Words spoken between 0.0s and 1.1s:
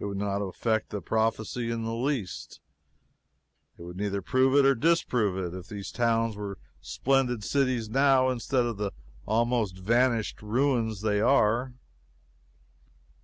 It would not affect the